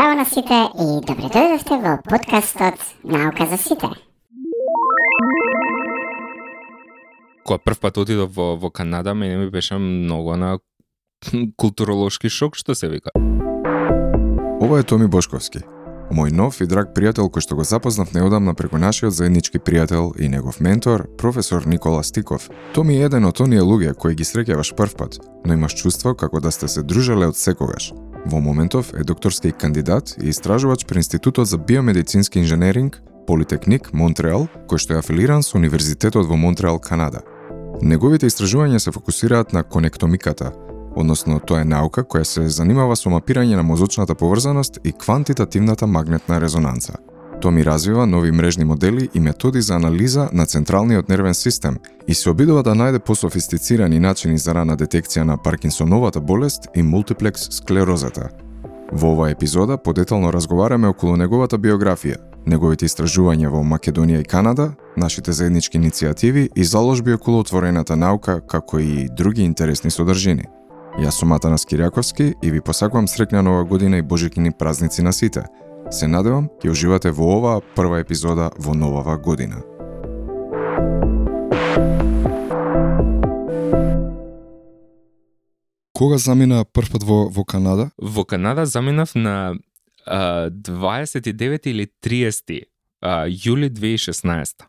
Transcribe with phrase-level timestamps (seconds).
[0.00, 3.90] Здраво на сите и добре дојдовте во подкастот Наука за сите.
[7.44, 10.58] Кога прв пат отидов во, во Канада, мене ми беше многу на
[11.56, 13.12] културолошки шок, што се вика.
[14.60, 15.60] Ова е Томи Бошковски,
[16.08, 20.32] мој нов и драг пријател кој што го запознав неодамна преку нашиот заеднички пријател и
[20.32, 22.48] негов ментор, професор Никола Стиков.
[22.72, 26.40] Томи е еден од оние луѓе кои ги среќаваш прв пат, но имаш чувство како
[26.40, 27.92] да сте се дружеле од секогаш.
[28.26, 34.78] Во моментов е докторски кандидат и истражувач при Институтот за биомедицински инженеринг, Политехник Монтреал, кој
[34.78, 37.20] што е афилиран со Универзитетот во Монтреал, Канада.
[37.82, 40.52] Неговите истражувања се фокусираат на конектомиката,
[40.96, 46.40] односно тоа е наука која се занимава со мапирање на мозочната поврзаност и квантитативната магнетна
[46.40, 46.98] резонанца.
[47.40, 51.76] Тоа ми развива нови мрежни модели и методи за анализа на централниот нервен систем
[52.08, 57.48] и се обидува да најде пософистицирани начини за рана детекција на Паркинсоновата болест и мултиплекс
[57.50, 58.28] склерозата.
[58.92, 65.32] Во оваа епизода подетално разговараме околу неговата биографија, неговите истражувања во Македонија и Канада, нашите
[65.32, 70.44] заеднички иницијативи и заложби околу отворената наука, како и други интересни содржини.
[70.98, 75.44] Јас сум Атанас Кирјаковски и ви посакувам среќна нова година и божикини празници на сите.
[75.90, 79.58] Се надевам ќе уживате во оваа прва епизода во новава година.
[85.98, 87.90] Кога замина првпат во, во Канада?
[87.98, 89.56] Во Канада заминав на
[90.06, 92.62] а, 29 или 30
[93.02, 94.62] а, јули 2016.